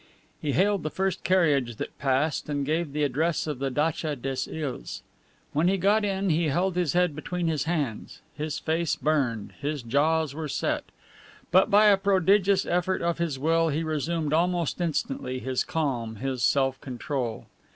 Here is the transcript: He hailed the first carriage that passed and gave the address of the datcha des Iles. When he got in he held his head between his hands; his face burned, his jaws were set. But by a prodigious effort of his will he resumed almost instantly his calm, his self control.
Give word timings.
He 0.41 0.53
hailed 0.53 0.81
the 0.81 0.89
first 0.89 1.23
carriage 1.23 1.75
that 1.75 1.95
passed 1.99 2.49
and 2.49 2.65
gave 2.65 2.91
the 2.91 3.03
address 3.03 3.45
of 3.45 3.59
the 3.59 3.69
datcha 3.69 4.15
des 4.19 4.49
Iles. 4.65 5.03
When 5.53 5.67
he 5.67 5.77
got 5.77 6.03
in 6.03 6.31
he 6.31 6.45
held 6.45 6.75
his 6.75 6.93
head 6.93 7.15
between 7.15 7.45
his 7.45 7.65
hands; 7.65 8.19
his 8.35 8.57
face 8.57 8.95
burned, 8.95 9.53
his 9.61 9.83
jaws 9.83 10.33
were 10.33 10.47
set. 10.47 10.85
But 11.51 11.69
by 11.69 11.85
a 11.85 11.97
prodigious 11.97 12.65
effort 12.65 13.03
of 13.03 13.19
his 13.19 13.37
will 13.37 13.69
he 13.69 13.83
resumed 13.83 14.33
almost 14.33 14.81
instantly 14.81 15.37
his 15.37 15.63
calm, 15.63 16.15
his 16.15 16.41
self 16.41 16.81
control. 16.81 17.45